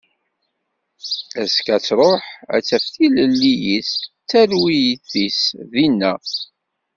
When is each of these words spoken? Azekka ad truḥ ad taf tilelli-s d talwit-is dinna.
Azekka 1.41 1.71
ad 1.75 1.83
truḥ 1.87 2.23
ad 2.55 2.63
taf 2.67 2.85
tilelli-s 2.93 3.91
d 3.99 4.25
talwit-is 4.29 5.39
dinna. 5.71 6.13